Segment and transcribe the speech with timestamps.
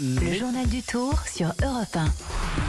[0.00, 2.67] Le journal du Tour sur Europe 1.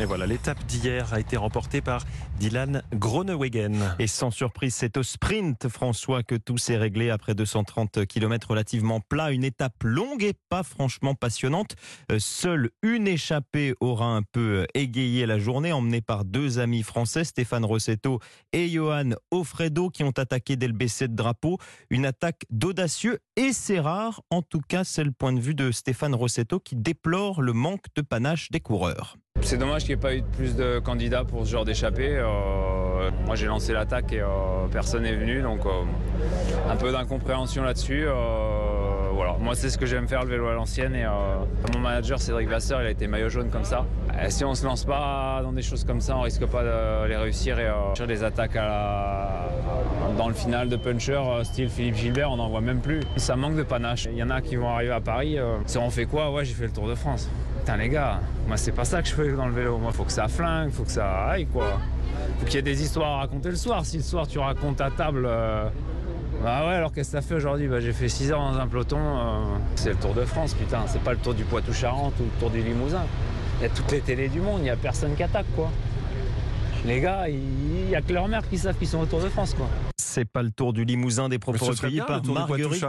[0.00, 2.06] Et voilà, l'étape d'hier a été remportée par
[2.38, 3.96] Dylan Groenewegen.
[3.98, 9.00] Et sans surprise, c'est au sprint, François, que tout s'est réglé après 230 km relativement
[9.00, 9.30] plat.
[9.30, 11.76] Une étape longue et pas franchement passionnante.
[12.10, 17.24] Euh, seule une échappée aura un peu égayé la journée, emmenée par deux amis français,
[17.24, 18.20] Stéphane Rossetto
[18.54, 21.58] et Johan Offredo, qui ont attaqué dès le baisser de drapeau.
[21.90, 24.22] Une attaque d'audacieux et c'est rare.
[24.30, 27.84] En tout cas, c'est le point de vue de Stéphane Rossetto qui déplore le manque
[27.94, 29.18] de panache des coureurs.
[29.42, 32.16] C'est dommage pas eu plus de candidats pour ce genre d'échappée.
[32.16, 34.26] Euh, moi j'ai lancé l'attaque et euh,
[34.70, 35.70] personne n'est venu, donc euh,
[36.70, 38.06] un peu d'incompréhension là-dessus.
[39.12, 39.36] voilà.
[39.40, 41.04] Moi c'est ce que j'aime faire le vélo à l'ancienne et
[41.72, 43.84] mon manager Cédric Vasseur il a été maillot jaune comme ça.
[44.28, 47.16] Si on se lance pas dans des choses comme ça, on risque pas de les
[47.16, 49.59] réussir et faire des attaques dans
[50.30, 53.00] le final de puncher style Philippe Gilbert, on n'en voit même plus.
[53.16, 54.08] Ça manque de panache.
[54.10, 55.36] Il y en a qui vont arriver à Paris.
[55.66, 56.30] si on fait quoi?
[56.30, 57.28] Ouais j'ai fait le Tour de France.
[57.58, 59.78] Putain les gars, moi c'est pas ça que je fais dans le vélo.
[59.78, 61.78] Moi faut que ça flingue, faut que ça aille quoi.
[62.38, 63.84] Faut qu'il y ait des histoires à raconter le soir.
[63.84, 65.68] Si le soir tu racontes à table, euh,
[66.42, 67.66] bah ouais alors qu'est-ce que ça fait aujourd'hui?
[67.66, 68.98] Bah j'ai fait 6 heures dans un peloton.
[68.98, 69.42] Euh,
[69.74, 72.50] c'est le Tour de France putain, c'est pas le Tour du Poitou-Charentes ou le Tour
[72.50, 73.02] du Limousin.
[73.58, 75.70] Il y a toutes les télés du monde, il y a personne qui attaque quoi.
[76.86, 79.28] Les gars, il y a que leur mère qui savent qu'ils sont au Tour de
[79.28, 79.68] France quoi
[80.10, 82.84] c'est pas le tour du Limousin des propos recueillis par Marguerite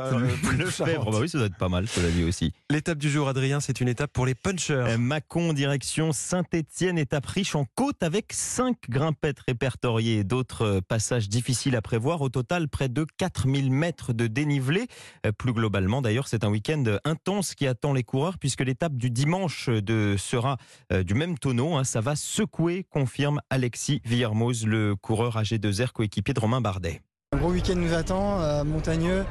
[0.57, 1.11] Lefebvre.
[1.11, 2.51] Bah oui, ça doit être pas mal, cela dit aussi.
[2.69, 4.73] L'étape du jour, Adrien, c'est une étape pour les punchers.
[4.73, 10.81] Euh, Mâcon, direction Saint-Étienne, étape riche en côte avec 5 grimpettes répertoriées et d'autres euh,
[10.81, 12.21] passages difficiles à prévoir.
[12.21, 14.87] Au total, près de 4000 mètres de dénivelé.
[15.25, 19.11] Euh, plus globalement, d'ailleurs, c'est un week-end intense qui attend les coureurs puisque l'étape du
[19.11, 20.57] dimanche de, sera
[20.91, 21.75] du même tonneau.
[21.75, 21.83] Hein.
[21.83, 27.01] ça va secouer, confirme Alexis Villermoz, le coureur AG2R coéquipier de Romain Bardet.
[27.33, 29.23] Un gros week-end nous attend, euh, montagneux,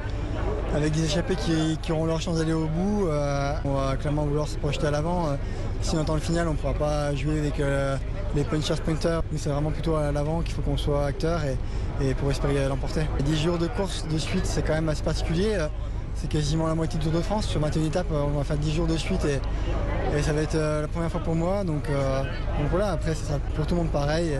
[0.73, 3.07] avec des échappés qui, auront leur chance d'aller au bout.
[3.07, 5.27] Euh, on va clairement vouloir se projeter à l'avant.
[5.27, 5.35] Euh,
[5.83, 7.61] si on entend le final, on ne pourra pas jouer avec
[8.35, 9.21] les punchers sprinters.
[9.31, 11.41] Nous, c'est vraiment plutôt à l'avant qu'il faut qu'on soit acteur
[12.01, 13.01] et, pour espérer l'emporter.
[13.23, 15.67] 10 jours de course de suite, c'est quand même assez particulier.
[16.15, 17.47] C'est quasiment la moitié du Tour de France.
[17.47, 19.39] Sur 21 étapes, on va faire 10 jours de suite et,
[20.17, 21.63] et ça va être la première fois pour moi.
[21.63, 21.83] Donc,
[22.69, 24.37] voilà, après, ça sera pour tout le monde pareil.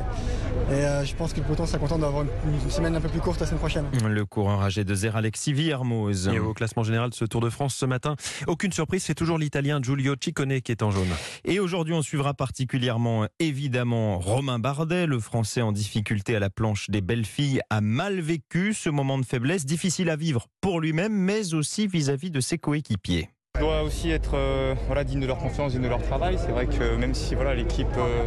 [0.70, 3.20] Et euh, je pense que le peloton sera content d'avoir une, semaine un peu plus
[3.20, 3.86] courte la semaine prochaine.
[4.06, 6.30] Le coureur âgé de 0 Alexis Villermoz.
[6.30, 8.16] Et au classement général de ce Tour de France ce matin,
[8.48, 11.10] aucune surprise, c'est toujours l'Italien Giulio Ciccone qui est en jaune.
[11.46, 16.90] Et aujourd'hui, on suivra particulièrement évidemment Romain Bardet, le Français en difficulté à la planche
[16.90, 21.14] des belles filles, a mal vécu ce moment de faiblesse, difficile à vivre pour lui-même,
[21.14, 23.30] mais aussi vis-à-vis de ses coéquipiers.
[23.56, 26.38] Je dois aussi être euh, voilà, digne de leur confiance, digne de leur travail.
[26.40, 28.26] C'est vrai que même si voilà, l'équipe euh,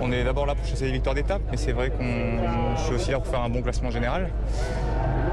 [0.00, 2.94] on est d'abord là pour chasser les victoires d'étape, mais c'est vrai qu'on je suis
[2.94, 4.30] aussi là pour faire un bon classement général.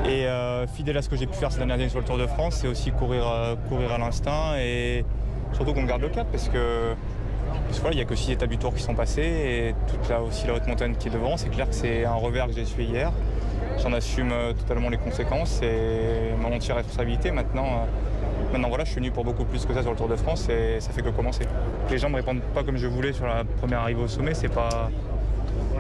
[0.06, 2.18] Et euh, fidèle à ce que j'ai pu faire ces dernières années sur le Tour
[2.18, 3.26] de France, c'est aussi courir,
[3.70, 5.04] courir à l'instinct et
[5.54, 6.94] surtout qu'on garde le cap parce que
[7.92, 10.46] il n'y a que 6 étapes du tour qui sont passées et toute là aussi
[10.48, 11.38] la haute montagne qui est devant.
[11.38, 13.12] C'est clair que c'est un revers que j'ai suivi hier.
[13.82, 17.32] J'en assume euh, totalement les conséquences et mon entière responsabilité.
[17.32, 17.86] Maintenant,
[18.52, 20.48] Maintenant voilà, je suis venu pour beaucoup plus que ça sur le Tour de France
[20.48, 21.44] et ça fait que commencer.
[21.92, 24.48] Les gens me répondent pas comme je voulais sur la première arrivée au sommet, c'est
[24.48, 24.90] pas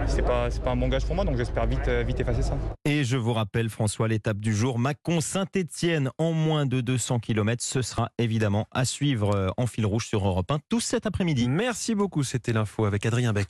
[0.07, 2.57] c'est pas, pas un bon gage pour moi, donc j'espère vite, euh, vite effacer ça.
[2.85, 7.63] Et je vous rappelle, François, l'étape du jour, Mâcon-Saint-Etienne en moins de 200 km.
[7.63, 11.47] Ce sera évidemment à suivre euh, en fil rouge sur Europe 1 tout cet après-midi.
[11.47, 13.45] Merci beaucoup, c'était l'info avec Adrien Beck.